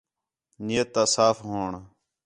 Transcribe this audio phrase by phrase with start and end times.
[0.65, 1.71] نیّت تا صاف ہووݨ